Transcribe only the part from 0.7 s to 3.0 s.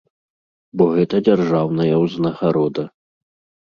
Бо гэта дзяржаўная ўзнагарода.